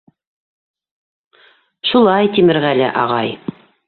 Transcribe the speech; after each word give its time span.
—Шулай, 1.89 2.31
Тимерғәле 2.39 2.89
ағай. 3.03 3.31